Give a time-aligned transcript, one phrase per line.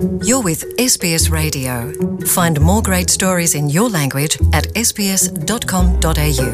[0.00, 1.92] You're with SBS Radio.
[2.24, 6.50] Find more great stories in your language at sbs.com.au.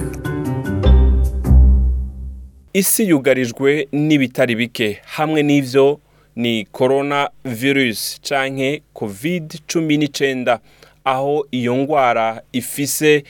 [2.73, 6.01] isi yugarijwe n'ibitari bike hamwe n'ivyo
[6.37, 10.61] ni corona virus canke covid cumi n'icenda
[11.05, 13.25] aho iyo ngwara ifise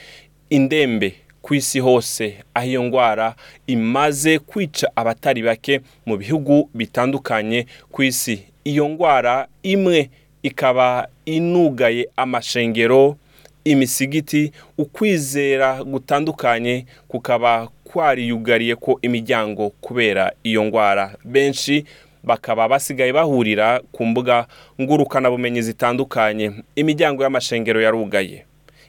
[0.51, 3.35] indembe ku isi hose aho iyo ngwara
[3.67, 10.11] imaze kwica abatari bake mu bihugu bitandukanye ku isi iyo ngwara imwe
[10.43, 13.17] ikaba inugaye amashengero
[13.65, 21.15] imisigiti ukwizera gutandukanye kukaba kwariyugariye ko imiryango kubera iyo ngwara.
[21.25, 21.85] Benshi
[22.25, 24.47] bakaba basigaye bahurira ku mbuga
[24.81, 26.53] ngurukanabumenyi zitandukanye.
[26.77, 28.45] Imiryango y'amashengero yarugaye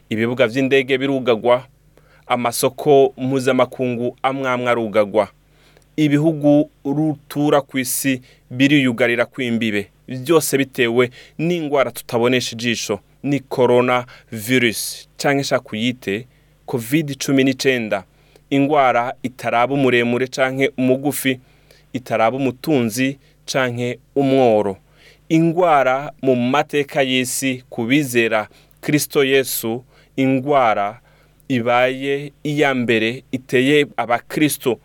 [0.09, 1.66] ibibuga by'indege birugagwa
[2.27, 5.27] amasoko mpuzamakungu amwe amwe arugagwa.
[5.97, 15.41] Ibihugu rutura ku isi biriyugarira kw'imbibe byose bitewe n'indwara tutabonesha ijisho ni corona virus cyangwa
[15.41, 16.27] ishaka kuyite
[16.66, 18.03] covid cumi n'icyenda
[18.49, 21.39] indwara itaraba umuremure cyangwa umugufi
[21.94, 24.77] itaraba umutunzi cyangwa umworo.
[25.29, 28.47] Indwara mu mateka y'isi ku bizera
[28.81, 29.83] kirisito yesu
[30.16, 31.00] indwara
[31.47, 34.79] ibaye iya mbere iteye abakirisito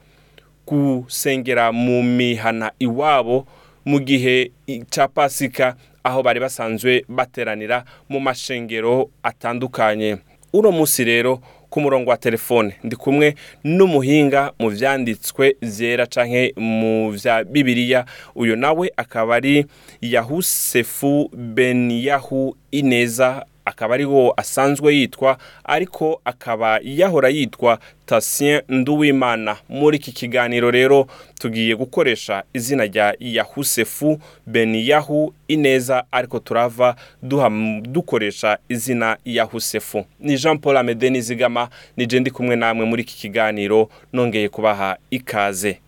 [0.77, 3.47] gusengera mu mihana iwabo
[3.85, 4.51] mu gihe
[4.91, 10.17] cya pasika aho bari basanzwe bateranira mu mashengero atandukanye.
[10.53, 13.35] Uno munsi rero ku murongo wa telefone ndi kumwe
[13.65, 18.05] n'umuhinga mu byanditswe byera canke mu bya bibiliya.
[18.35, 19.67] Uyu nawe akaba ari
[20.01, 29.57] yahusefu beniyahu ineza akaba ariho asanzwe yitwa ariko akaba yahora yitwa tasien nduwimana.
[29.69, 31.07] Muri iki kiganiro rero
[31.39, 37.51] tugiye gukoresha izina rya yahusefu beniyahu ineza ariko turava duha
[37.83, 40.05] dukoresha izina yahusefu.
[40.21, 45.79] Ni jean paul amede nizigama nije ndi kumwe namwe muri iki kiganiro nongeye kubaha ikaze.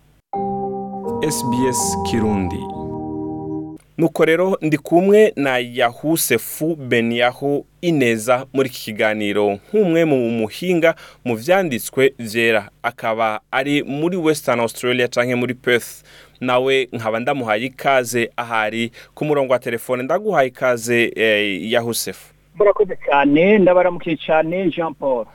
[1.29, 2.84] Sbs kirundi.
[3.97, 10.95] Nuko rero ndi kumwe na yahusefu beniyahu ineza muri iki kiganiro nk'umwe mu muhinga
[11.25, 12.69] mu byanditswe byera.
[12.83, 16.03] Akaba ari muri western australia cyangwa muri perth.
[16.41, 20.03] Nawe nkaba ndamuhaye ikaze ahari ku murongo wa telefone.
[20.03, 21.11] Ndaguhaye ikaze
[21.71, 22.33] yahusefu.
[22.55, 25.25] Murakoze cyane ndabaramukiye cyane jean paul.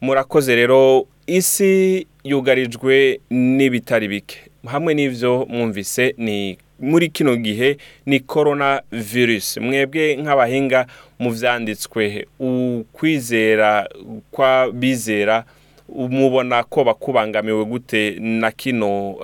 [0.00, 4.36] Murakoze rero isi yugarijwe n'ibitari bike.
[4.66, 7.76] Hamwe n'ibyo mwumvise ni muri kino gihe
[8.06, 10.86] ni corona virus mwebwe nk'abahinga
[11.18, 13.88] mu byanditswe ukwizera
[14.30, 15.44] kw'abizera
[15.88, 19.16] mubona ko bakubangamiwe gute na kino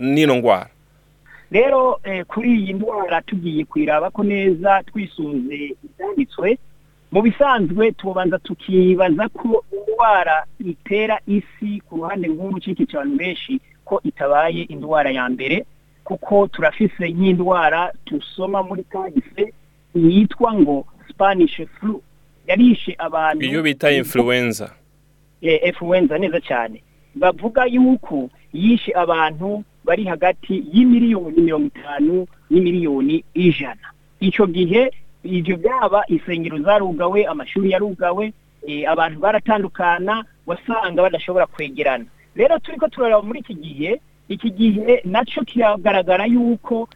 [0.00, 0.68] n'ino ndwara
[1.50, 6.58] rero kuri iyi ndwara tugiye kwiraba ko neza twisunze ibyanditswe.
[7.12, 14.62] Mu bisanzwe tubanza tukibaza ko indwara itera isi ku ruhande rw'urukiko cyane benshi ko itabaye
[14.68, 15.64] indwara ya mbere.
[16.08, 19.52] Kuko turafise nk'indwara tusoma muri kahise
[19.94, 22.00] yitwa ngo spanish flu.
[22.46, 24.72] Yarishe abantu iyo bita influenza.
[25.40, 26.82] Influenza neza cyane.
[27.14, 33.86] Bavuga yuko yishe abantu bari hagati y'imiliyoni mirongo itanu n'imiliyoni ijana.
[34.20, 34.90] Icyo gihe
[35.24, 38.32] ibyo byaba insengero zarugawe amashuri yarugawe
[38.88, 42.04] abantu baratandukana wasanga badashobora kwegerana.
[42.36, 46.88] Rero turi ko turareba muri iki gihe iki gihe na cyo kiragaragara yuko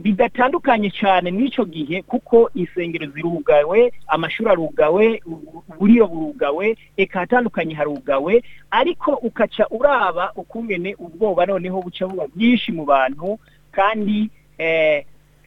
[0.00, 9.12] bidatandukanye cyane n'icyo gihe kuko insengero zirugawe amashuri arugawe uburiro burugawe eka hatandukanye harugawe ariko
[9.12, 13.38] ukaca uraba ukungene ubwoba noneho buca buba bwinshi mu bantu
[13.72, 14.30] kandi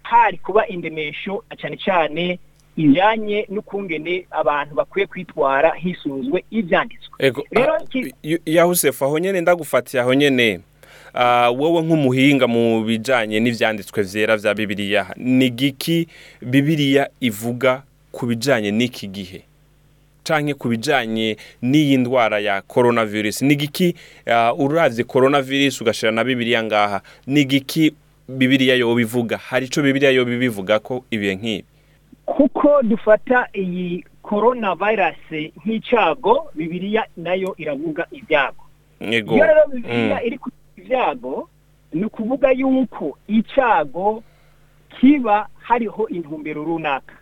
[0.04, 2.40] hari kuba indemesho cyane cyane
[2.78, 7.16] ijyanye n'ukungene abantu bakwiye kwitwara hisunzwe ibyanditswe.
[7.52, 7.74] Rero
[8.46, 10.60] yahusefu aho nyine ndagufatiye aho nyine
[11.58, 16.08] wowe nk'umuhinga mu bijyanye n'ibyanditswe byera bya bibiliya ni giki
[16.42, 19.42] bibiliya ivuga ku bijyanye n'iki gihe?
[20.24, 23.96] Cyangwa ku bijyanye n'iyi ndwara ya korona virusi ni giki
[24.58, 27.02] urabye korona virusi ugashyira na bibiliya ngaha?
[27.28, 27.94] Ni giki
[28.30, 31.66] bibiliya yo bivuga hari icyo bibiliya yo bivuga ko ibihe nk'ibi?
[32.26, 38.64] Kuko dufata iyi korona virusi nk'icyago bibiliya na yo iravuga ibyago.
[39.04, 40.38] Iyo rero bibiliya iri
[40.78, 41.50] ibyago
[41.94, 44.24] ni ukuvuga yuko icyago
[45.00, 47.16] kiba hariho intumbero runaka.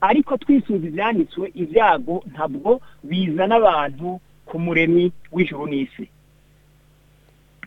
[0.00, 6.08] Ariko twisubiza ibyanditswe ibyago ntabwo bizana abantu ku muremyi w'ijuru n'isi.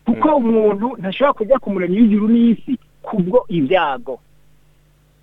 [0.06, 4.20] Kuko umuntu ntashobora kujya ku muremyi w'ijuru n'isi kubwo ibyago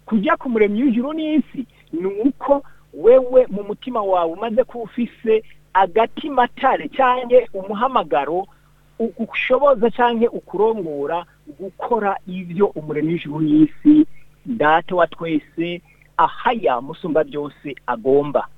[0.06, 2.62] kujya ku muremyi w'ijuru n'isi ni uko
[2.94, 5.42] wewe mu mutima wawe umaze kuba ufise
[5.74, 8.46] agatimatare cyangwa umuhamagaro
[8.98, 11.26] ushoboza cyangwa ukurongora
[11.60, 14.06] gukora ibyo umuremyi w'ijuru n'isi
[14.46, 15.81] data wa twese
[16.16, 18.48] ahaya musumba byose agomba.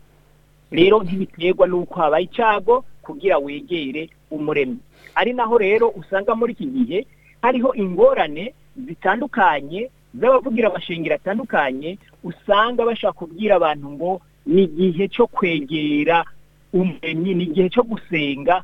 [0.70, 4.78] Rero ntibiterwa n'uko habaye icyago kugira wegere umuremyi.
[5.14, 6.98] Ari naho rero usanga muri iki gihe
[7.42, 8.54] hariho ingorane
[8.86, 14.10] zitandukanye z'abavugira amashengero atandukanye usanga bashaka kubwira abantu ngo
[14.46, 16.24] ni igihe cyo kwegera
[16.72, 18.62] umuremyi ni igihe cyo gusenga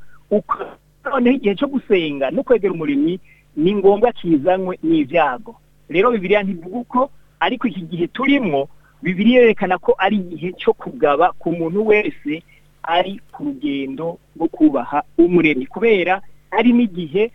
[1.10, 3.20] noneho igihe cyo gusenga no kwegera umuremyi
[3.56, 5.54] ni ngombwa kizanywe n'ibyago
[5.88, 7.00] rero bibiriya ntivuga uko
[7.40, 8.68] ariko iki gihe turimo
[9.02, 12.42] bibiriya yerekana ko ari igihe cyo kugaba ku muntu wese
[12.82, 15.66] ari ku rugendo rwo kubaha umuremyi.
[15.66, 16.20] Kubera
[16.50, 17.30] ari n'igihe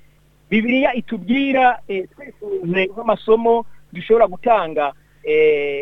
[0.49, 4.93] bibiriya itubwira twifuje nk'amasomo dushobora gutanga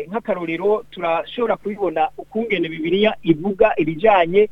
[0.08, 4.48] nk'akarorero turashobora kubibona ukungene bibiriya ivuga ibijyanye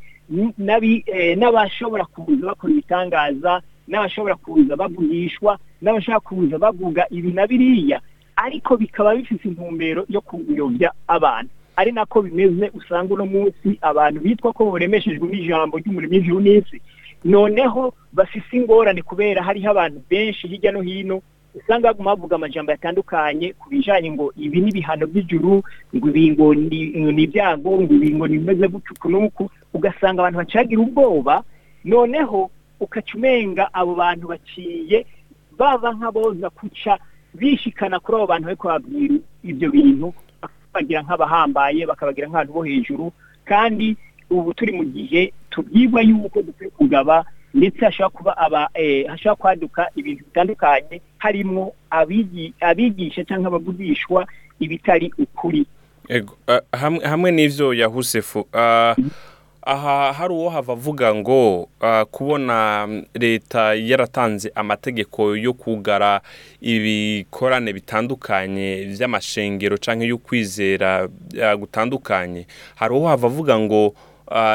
[1.35, 8.01] n'abashobora kuza bakora ibitangaza n'abashobora kuza bavugishwa n'abashobora kuza bavuga ibi na biriya
[8.35, 11.49] ariko bikaba bifite intumbero yo kuyobya abantu.
[11.75, 16.81] Ari nako bimeze usanga uno munsi abantu bitwa ko baremeshejwe n'ijambo ry'umurimo n'isi.
[17.25, 21.21] Noneho bafise ingorane kubera hariho abantu benshi hirya no hino
[21.57, 25.63] usanga baguma bavuga amajambo yatandukanye ku bijanye ngo ibi ni ibihano by'ijuru
[25.95, 29.43] ngo ibi ngo ni ibyago ngo ibi ngo ni bimeze gutyo uku n'uku
[29.73, 31.43] ugasanga abantu bacagira ubwoba
[31.85, 32.49] noneho
[32.79, 35.05] ukaca umenga abo bantu baciye
[35.57, 36.97] baba nk'aboza kuca
[37.33, 40.07] bishikana kuri abo bantu bariko babwira ibyo bintu
[40.41, 43.05] bakabagira nk'abahambaye bakabagira nk'abantu bo hejuru
[43.45, 43.95] kandi
[44.29, 48.69] ubu turi mu gihe tubwirwa yuko dukwiye kugaba ndetse hashobora kuba aba
[49.07, 51.73] hashobora kwaduka ibintu bitandukanye harimo
[52.59, 54.27] abigisha cyangwa abavugishwa
[54.59, 55.65] ibitari ukuri.
[57.03, 58.47] Hamwe n'ibyo yahusefu
[59.69, 61.69] aha hari uwo hava avuga ngo
[62.11, 66.21] kubona leta yaratanze amategeko yo kugara
[66.61, 71.07] ibikorane bitandukanye by'amashengero cyangwa yo kwizera
[71.59, 72.47] gutandukanye.
[72.75, 73.93] Hari uwo hava avuga ngo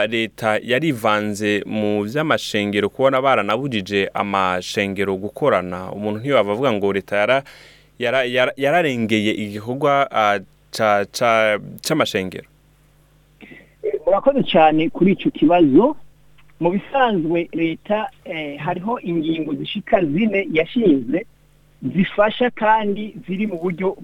[0.09, 5.93] leta yarivanze mu by'amashengero kubona baranabujije amashengero gukorana.
[5.93, 7.43] Umuntu ntiyaba avuga ngo leta
[8.57, 10.09] yararengeye igikorwa
[11.83, 12.49] cy'amashengero
[14.07, 15.97] murakoze cyane kuri icyo kibazo.
[16.61, 18.07] Mu bisanzwe leta
[18.59, 21.27] hariho ingingo zishika zine yashinze
[21.83, 23.97] zifasha kandi ziri mu buryo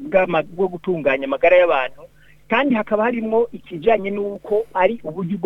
[0.56, 2.02] bwo gutunganya amagara y'abantu.
[2.48, 5.36] Kandi hakaba harimo ikijyanye n'uko ari uburyo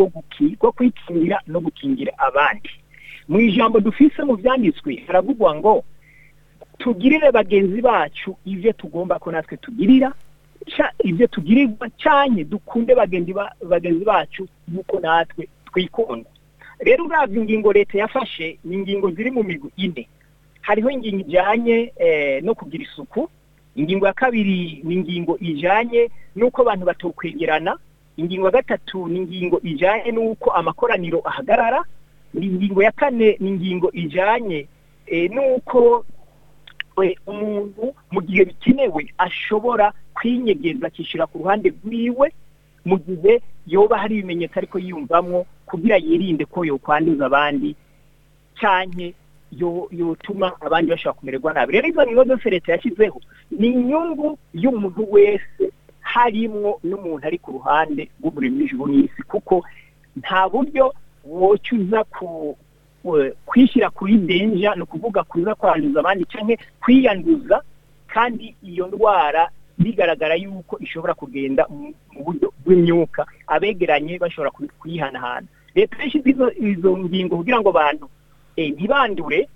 [0.59, 2.69] bwo kwikingira no gukingira abandi.
[3.27, 5.83] Mu ijambo dufise mu byanditswe haravugwa ngo
[6.77, 10.13] tugirire bagenzi bacu ibyo tugomba ko natwe tugirira
[11.03, 16.29] ibyo tugirirwa cyane dukunde bagenzi bacu nk'uko natwe twikunda.
[16.79, 20.07] Rero urabya ingingo leta yafashe ni ingingo ziri mu migwi ine.
[20.61, 21.91] Hariho ingingo ijyanye
[22.43, 23.29] no kugira isuku
[23.75, 27.77] ingingo ya kabiri ni ingingo ijyanye n'uko abantu batokwegerana
[28.17, 31.83] ingingo ya gatatu ni ingingo ijyanye n'uko amakoraniro ahagarara.
[32.33, 34.67] Ingingo ya kane ni ingingo ijyanye
[35.33, 36.05] n'uko
[37.27, 42.27] umuntu mu gihe bikenewe ashobora kwinyegeza akishyura ku ruhande rwiwe
[42.85, 47.75] mu gihe yoba hari ibimenyetso ariko yiyumvamo kugira yirinde ko yokwanduza abandi
[48.59, 49.13] cyane
[49.91, 51.73] yotuma abandi bashobora kumererwa nabi.
[51.73, 53.19] Rero izo zose leta yashyizeho
[53.51, 55.63] ni inyungu y'umuntu wese
[56.01, 59.63] harimwo n'umuntu ari ku ruhande rw'umurimo w'ijuru n'isi kuko
[60.19, 60.93] nta buryo
[61.25, 62.57] wocuza ku
[63.45, 67.61] kwishyira kuri denja ni ukuvuga kuza kwanduza abandi cyangwa kwiyanduza
[68.07, 71.93] kandi iyo ndwara bigaragara yuko ishobora kugenda mu
[72.23, 73.25] buryo bw'imyuka.
[73.47, 76.29] Abegeranye bashobora kuyihanahana leta yashyize
[76.61, 78.05] izo ngingo kugira ngo abantu
[78.57, 79.47] ntibandure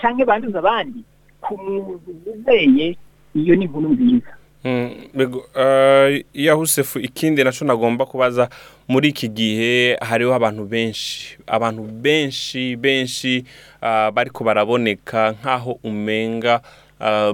[0.00, 1.00] cyangwa banduze abandi
[1.40, 2.96] ku muntu wizeye
[3.34, 4.32] iyo ni inkuru nziza
[6.34, 8.48] yahusefu ikindi na cyo nagomba kubaza
[8.88, 13.44] muri iki gihe hariho abantu benshi abantu benshi benshi
[14.14, 16.60] bariko baraboneka nk'aho umenga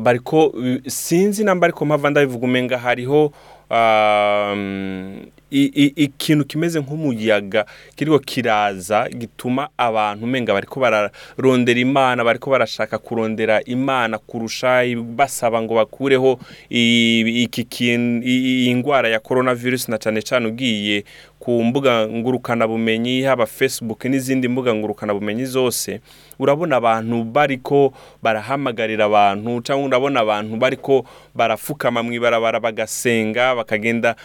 [0.02, 0.52] bariko
[0.86, 3.32] sinzi namba ariko mpava ndabivuga umenga hariho
[3.70, 7.64] i- ikintu kimeze nk'umuyaga
[7.97, 14.85] kiriko kiraza gituma abantu umenga bariko bararondera imana bariko barashaka kurondera imana kurusha
[15.16, 16.38] basaba ngo bakureho
[16.71, 21.04] iyi ndwara ya coronavirus na cane cane ugiye
[21.40, 26.00] ku mbuga ngurukanabumenyi haba facebook n'izindi mbuga ngurukanabumenyi zose
[26.38, 27.92] urabona abantu bariko
[28.23, 31.04] barahamagarira abantu cyangwa urabona abantu bariko
[31.35, 34.16] barafukama mu ibarabara bagasenga bakagenda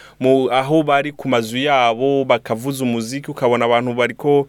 [0.52, 4.48] aho bari ku mazu yabo bakavuza umuziki ukabona abantu bariko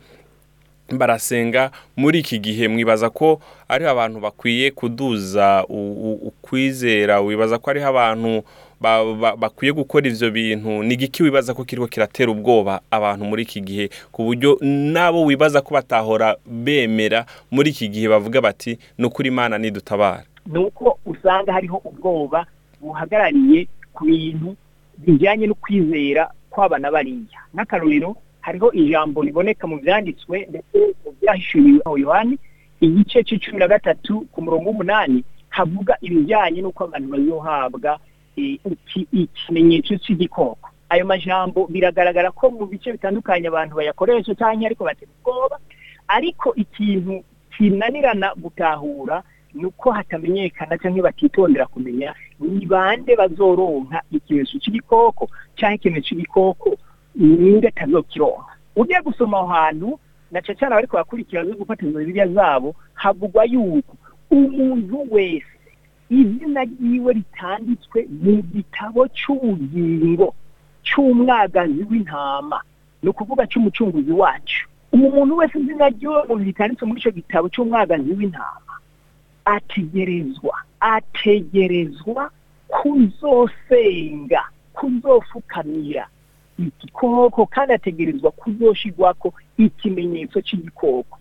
[0.88, 1.72] barasenga.
[1.98, 8.44] Muri iki gihe mwibaza ko ari abantu bakwiye kuduza ukwizera wibaza ko ariho abantu ba-
[8.44, 13.62] ba- bakwiye gukora ivyo bintu ni igiki wibaza ko kiriko kiratera ubwoba abantu muri iki
[13.62, 13.90] gihe?
[14.12, 19.58] Ku buryo nabo wibaza ko batahora bemera muri iki gihe bavuga bati ni ukuri imana
[19.58, 20.24] nidutabara.
[20.46, 22.46] Ni uko usanga hariho ubwoba
[22.82, 24.56] buhagarariye ku bintu
[24.98, 27.40] bijyanye no kwizera kw'abana bariya.
[27.54, 32.38] N'akarorero hariho ijambo riboneka mu byanditswe ndetse mu byahishuriwe aho yohani
[32.82, 38.00] igice cy'icumi na gatatu ku murongo w'umunani havuga ibijyanye n'uko abantu bazohabwa
[39.12, 40.70] ikimenyetso cy'igikoko.
[40.90, 45.60] Ayo majambo biragaragara ko mu bice bitandukanye abantu bayakoresha cyangwa ariko batera ubwoba.
[46.08, 47.24] Ariko ikintu
[47.58, 55.28] kinanirana gutahura ni uko hatamenyekana cyangwa batitondera kumenya ni bande bazoronka ikimenyetso cy'igikoko
[55.58, 56.78] cyangwa ikimenyetso cy'igikoko
[57.16, 58.54] ninde atazokironka.
[58.76, 60.00] Ugiye gusoma aho hantu
[60.32, 63.96] na cyane cyane abariko bakurikira zo gufata izo bibiliya zabo havugwa yuko
[64.32, 65.57] umuntu wese
[66.10, 70.34] izina ryiwe ritanditswe mu gitabo cy'ubugingo
[70.84, 72.62] cy'umwagazi w'intama.
[73.04, 74.68] Ni ukuvuga cy'umucunguzi wacu.
[74.92, 78.74] Umuntu wese izina ry'uwo muntu ritanditswe muri icyo gitabo cy'umwagazi w'intama.
[79.46, 82.32] Ategerezwa ategerezwa
[82.68, 86.08] kuzosenga kuzofukamira
[86.60, 91.18] igikoko kandi ategerezwa kuzoshigwako ikimenyetso cy'igikoko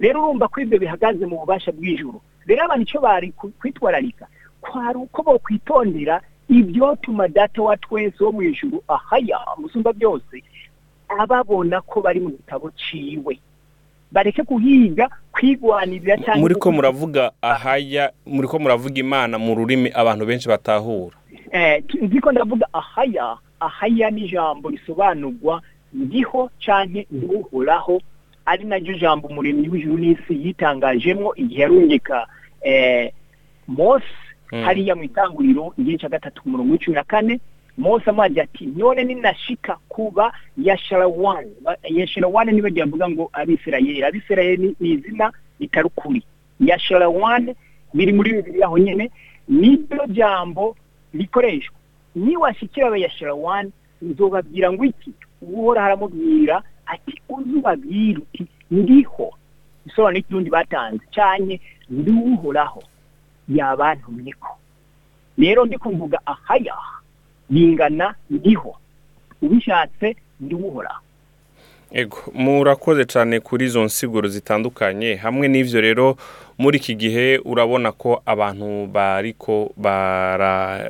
[0.00, 2.20] rero urumva ko ibyo bihagaze mu bubasha bw'ijuru.
[2.46, 4.26] Rero abantu icyo bari kwitwararika.
[4.60, 10.42] Kwari uko bokwitondera ibyotuma data wa twese wo mu ijuru ahaya musumba byose
[11.08, 13.38] ababona ko bari mu gitabo ciwe.
[14.12, 20.26] Bareke kuhiga kwigwanirira cyangwa muri ko muravuga ahaya muri ko muravuga imana mu rurimi abantu
[20.26, 21.16] benshi batahura?
[21.52, 28.00] Eh, tu- ndiko ndavuga ahaya ahaya ni ijambo risobanurwa ndiho canke ndihoraho
[28.46, 32.26] ari naryo jambo umuremyi w'ijuru n'isi yitangajemwo igihe yarungika
[32.62, 33.12] eh,
[33.68, 34.04] mose
[34.52, 34.62] Mm.
[34.64, 37.40] hariya mu itanguriro igihe cya gatatu ku murongo w'icumi na kane
[37.78, 40.28] mose amazi ati none ninashika kuba
[40.60, 41.50] yasharawani
[41.88, 44.04] yasharawani niba ryavuga ngo abisirayeli.
[44.04, 46.22] Abisirayeli ni- izina ritari ukuri.
[46.60, 47.54] Yasharawani
[47.94, 49.10] biri muri bibiri aho nyene
[49.48, 50.76] niryo jambo
[51.14, 51.74] rikoreshwa.
[52.14, 53.72] Niwashikira abayasharawani
[54.02, 55.12] nzobabwira ngo iki?
[55.42, 59.26] Uhora haramubwira ati uzubabwira uti ndiho
[59.86, 61.04] isobanuro n'ikirundi batanze.
[61.14, 62.82] Canke ndiwuhoraho
[63.48, 64.48] yabantumyeko
[65.38, 66.74] rero ndi kuvuga ahaya
[67.50, 68.76] bingana ndiho.
[69.42, 71.02] Ubishatse ndiwuhoraho
[71.92, 75.14] Ego, murakoze cyane kuri izo nsiguro zitandukanye.
[75.16, 76.16] Hamwe n'ivyo rero
[76.58, 80.88] muri iki gihe urabona ko abantu bariko bara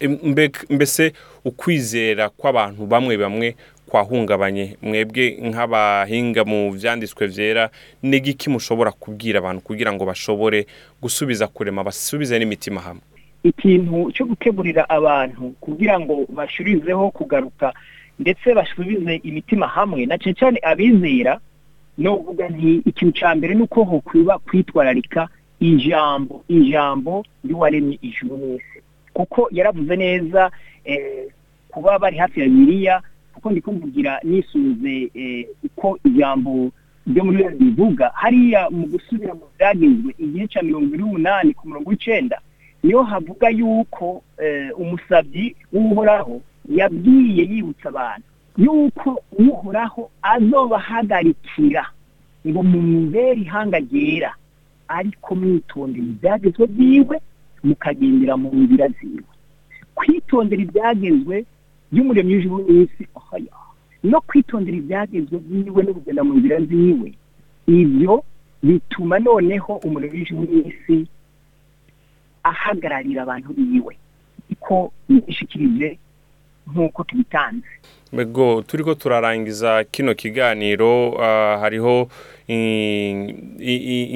[0.00, 1.12] mbe- mbese
[1.44, 3.56] ukwizera kw'abantu bamwe bamwe
[3.88, 4.76] kwahungabanye.
[4.82, 7.70] Mwebwe nk'abahinga mu vyanditswe vyera
[8.02, 10.66] n'igiki mushobora kubwira abantu kugira ngo bashobore
[11.02, 13.02] gusubiza kurema basubize n'imitima hamwe?
[13.46, 17.72] Ikintu cyo gukeburira abantu kugira ngo bashurizeho kugaruka
[18.18, 21.38] ndetse basubize imitima hamwe na cyane cyane abizera
[21.98, 25.28] no kuvuga nti ikintu cya mbere ni uko hokwiba kwitwararika
[25.60, 28.78] ijambo ijambo ry'uwaremye ijuru n'isi
[29.12, 30.50] kuko yaravuze neza
[30.84, 31.28] eh,
[31.68, 33.02] kuba bari hafi ya bibiliya
[33.36, 36.70] kuko ndi kumvugira nisubize eh, uko ijambo
[37.06, 38.10] ryo muri Bibiliya rivuga.
[38.14, 42.40] Hariya mu gusubira mu byagezwe igihe cya mirongo ine n'umunani ku murongo w'icenda
[42.82, 48.26] niyo havuga yuko eh, umusabyi w'uhoraho yabwiye yibutsa abantu
[48.58, 51.86] yuko uhoraho azobahagarikira
[52.46, 54.32] ngo mumubere ihanga ryera
[54.88, 57.16] ariko mwitondera ibyagezwe byiwe
[57.64, 59.22] mukagendera mu nzira ziwe.
[59.94, 61.44] Kwitondera ibyagezwe
[61.96, 63.56] by'umuremyi w'ijuru n'isi ahaya
[64.04, 67.08] no kwitondera ibyagezwe byiwe no kugenda mu nzira ziwe.
[67.66, 68.14] Ibyo
[68.62, 70.96] bituma noneho umuremyi w'ijuru n'isi
[72.44, 73.96] ahagararira abantu biwe.
[74.60, 75.98] Ko yishikirije
[76.70, 77.66] nk'uko tubitanze.
[78.12, 82.08] Bego turiko turarangiza kino kiganiro ah, hariho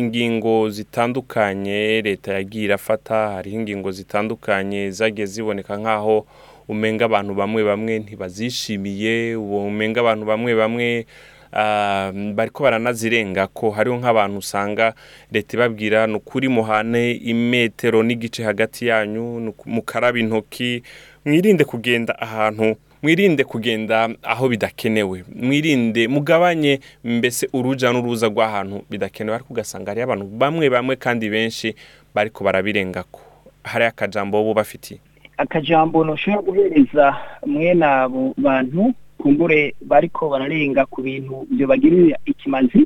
[0.00, 6.26] ingingo zitandukanye leta yagiye irafata hariho ingingo zitandukanye zagiye ziboneka nk'aho
[6.70, 11.06] umenga abantu bamwe bamwe ntibazishimiye umenga abantu bamwe bamwe
[11.52, 14.94] ah, bariko baranazirenga ko hariho nk'abantu usanga
[15.32, 20.82] leta ibabwira ni ukuri muhane imetero n'igice hagati yanyu mukaraba intoki
[21.24, 29.34] mwirinde kugenda ahantu mwirinde kugenda aho bidakenewe mwirinde mugabanye mbese uruja n'uruza rw'ahantu bidakenewe.
[29.34, 31.74] Ariko ugasanga hariyo abantu bamwe bamwe kandi benshi
[32.14, 33.20] bariko barabirengako
[33.64, 35.00] hariyo akajambo bo bafitiye
[35.42, 37.06] akajambo ntushobora guhereza
[37.46, 42.82] mwene abo bantu kumbure bariko bararenga ku bintu byo bagirira ikimazi.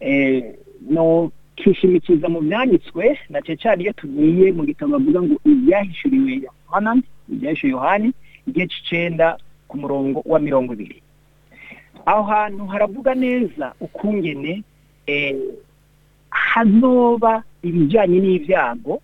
[0.00, 0.44] Eh,
[0.90, 6.90] no kishimikiza mu byanditswe na cyane iyo tugiye mu gitabo bavuga ngo ibyahishuriwe yohana
[7.32, 8.08] ibyahishuriwe yohani
[8.48, 9.36] igihe c'icenda
[9.68, 10.98] ku murongo wa mirongo ibiri.
[12.06, 14.62] Aho hantu haravuga neza ukungene
[15.06, 15.36] eh,
[16.30, 19.00] hazoba ibijyanye n'ibyago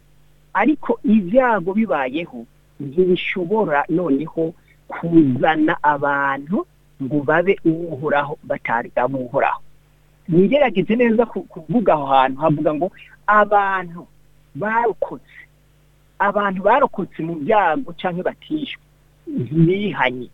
[0.56, 2.46] ariko ibyago bibayeho
[2.80, 4.54] ntibishobora noneho
[4.88, 6.66] kuzana abantu
[7.02, 9.60] ngo babe uwuhoraho batari abuhoraho
[10.28, 12.88] nigerageze neza ku- kuvuga aho hantu havuga ngo
[13.26, 14.06] abantu
[14.54, 15.38] barokotse
[16.18, 18.82] abantu barokotse mu byago cyangwa batishwe
[19.28, 20.28] ntibihanye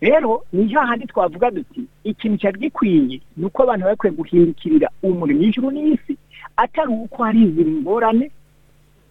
[0.00, 5.70] rero ni hahandi twavuga duti ikintu cyari gikwiye ni uko abantu bakwiye guhindukirira umurimo w'ijuru
[5.72, 6.16] n'isi
[6.56, 8.30] atari uko hari izindi ngorane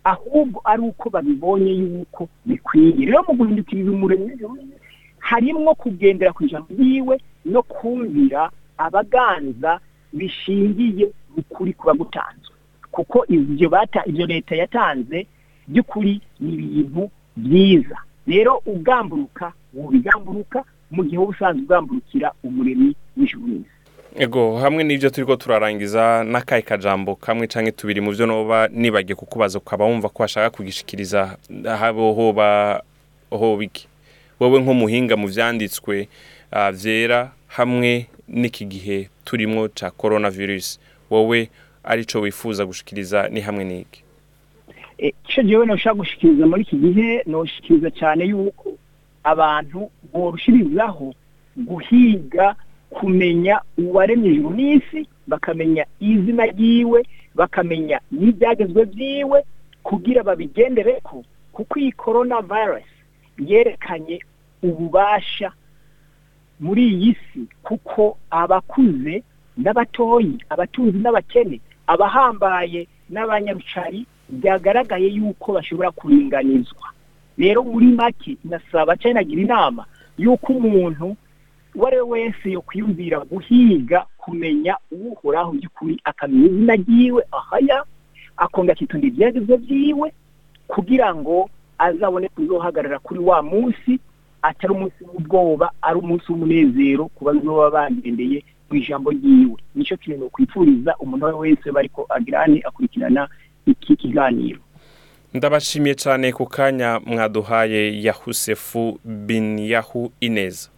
[0.06, 3.06] ahubwo ari uko babibonye yuko bikwiye.
[3.10, 4.46] Rero mu w'ijuru n'isi
[5.20, 9.80] harimwo kugendera ku ijambo ryiwe no kumvira abaganza
[10.14, 12.54] bishingiye mu kuri kuba gutanzwe
[12.94, 15.28] kuko ibyo bata ibyo leta yatanze
[15.68, 17.98] by'ukuri ni ibintu byiza.
[18.28, 23.75] Rero ugamburuka wobigamburuka mu gihe wowe usanzwe ugamburukira umuremyi w'ijuru n'isi.
[24.18, 29.60] Ego hamwe n'ibyo turiko turarangiza n'akahe kajambo kamwe canke tubiri mu byo noba nibagiye kukubaza
[29.60, 31.38] ukaba wumva ko bashaka kugishikiriza
[32.16, 32.82] hoba
[33.30, 33.88] hoba iki
[34.40, 36.08] wowe nk'umuhinga mu vyanditswe
[36.52, 40.80] ah, vyera hamwe n'iki gihe turimwo ca coronavirus
[41.12, 41.50] wowe
[41.84, 44.04] arico wifuza gushikiriza ni hamwe n'iki?
[44.98, 48.70] Eh, icyo jewe noshaka gushikiriza muri iki gihe noshikiriza cyane yuko
[49.24, 51.14] abantu borushirizaho
[51.58, 52.56] guhiga
[52.96, 57.00] kumenya uwaremye ijuru n'isi bakamenya izina ryiwe
[57.36, 59.40] bakamenya n'ibyagezwe byiwe
[59.84, 61.24] kugira babigendereko
[61.56, 62.88] kuko iyi corona virus
[63.40, 64.20] yerekanye
[64.64, 65.52] ububasha
[66.60, 69.24] muri iyi si kuko abakuze
[69.58, 76.88] n'abatoyi abatunzi n'abakene abahambaye n'abanyarucari byagaragaye yuko bashobora kuringanizwa.
[77.38, 79.86] Rero muri make nasaba cyane nagira inama
[80.18, 81.16] yuko umuntu
[81.76, 87.84] uwo ari we wese yo kwiyumvira guhiga kumenya uhoraho by'ukuri akamenya izina ryiwe ahaya
[88.38, 90.14] akongera akitonda ibyagezwe byiwe
[90.68, 94.00] kugira ngo azabone kuzohagarara kuri wa munsi
[94.42, 99.58] atari umunsi w'ubwoba ari umunsi w'umunezero ku bazoba bagendeye mu ijambo ryiwe.
[99.76, 103.28] Nicyo kintu nokwifuriza umuntu we wese bariko agirane akurikirana
[103.66, 104.60] iki kiganiro.
[105.34, 110.70] Ndabashimiye cyane ku kanya mwaduhaye yahusefu bin yahu ineza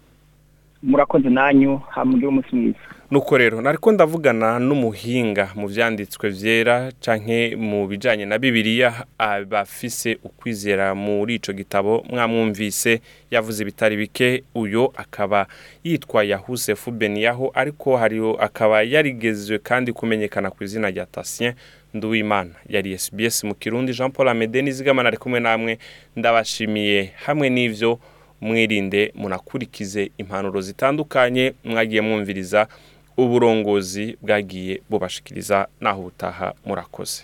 [0.83, 2.77] murakoze nanyu hamwe umunsi mwiza.
[3.11, 10.95] Nuko rero nariko ndavugana n'umuhinga mu vyanditswe vyera canke mu bijanye na bibiliya abafise ukwizera
[10.95, 15.47] muri ico gitabo mwamwumvise yavuze ibitari bike uyo akaba
[15.83, 21.53] yitwa yahusefu beniyaho ariko hariho akaba yarigezwe kandi kumenyekana ku izina rya tasien
[21.93, 22.51] nduwimana.
[22.69, 25.77] Yari sbs mu kirundi jean paul amede nizigamana ari kumwe namwe
[26.15, 27.99] ndabashimiye hamwe n'ivyo
[28.41, 32.67] mwirinde munakurikize impanuro zitandukanye mwagiye mwumviriza
[33.17, 37.23] uburongozi bwagiye bubashikiriza naho ubutaha murakoze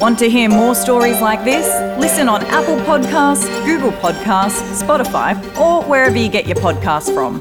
[0.00, 1.66] Want to hear more stories like this?
[1.98, 7.40] Listen on Apple Podcasts, Google Podcasts, Spotify, or wherever you get your podcasts from.